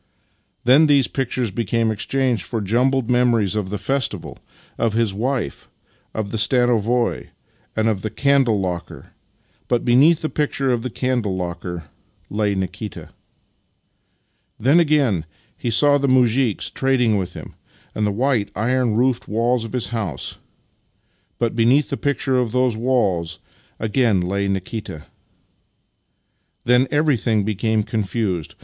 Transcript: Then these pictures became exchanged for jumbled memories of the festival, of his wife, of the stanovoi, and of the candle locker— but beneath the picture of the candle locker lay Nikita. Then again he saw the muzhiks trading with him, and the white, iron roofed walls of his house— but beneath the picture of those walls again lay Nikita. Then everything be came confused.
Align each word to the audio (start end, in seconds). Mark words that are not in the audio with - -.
Then 0.63 0.87
these 0.87 1.07
pictures 1.07 1.51
became 1.51 1.91
exchanged 1.91 2.41
for 2.41 2.59
jumbled 2.59 3.07
memories 3.11 3.55
of 3.55 3.69
the 3.69 3.77
festival, 3.77 4.39
of 4.75 4.93
his 4.93 5.13
wife, 5.13 5.69
of 6.11 6.31
the 6.31 6.39
stanovoi, 6.39 7.27
and 7.75 7.87
of 7.87 8.01
the 8.01 8.09
candle 8.09 8.59
locker— 8.59 9.11
but 9.67 9.85
beneath 9.85 10.21
the 10.23 10.27
picture 10.29 10.71
of 10.71 10.81
the 10.81 10.89
candle 10.89 11.35
locker 11.35 11.83
lay 12.31 12.55
Nikita. 12.55 13.11
Then 14.59 14.79
again 14.79 15.27
he 15.55 15.69
saw 15.69 15.99
the 15.99 16.07
muzhiks 16.09 16.71
trading 16.73 17.17
with 17.17 17.33
him, 17.35 17.53
and 17.93 18.07
the 18.07 18.11
white, 18.11 18.49
iron 18.55 18.95
roofed 18.95 19.27
walls 19.27 19.63
of 19.65 19.73
his 19.73 19.89
house— 19.89 20.39
but 21.37 21.55
beneath 21.55 21.91
the 21.91 21.95
picture 21.97 22.39
of 22.39 22.53
those 22.53 22.75
walls 22.75 23.37
again 23.79 24.19
lay 24.19 24.47
Nikita. 24.47 25.03
Then 26.63 26.87
everything 26.89 27.43
be 27.45 27.53
came 27.53 27.83
confused. 27.83 28.55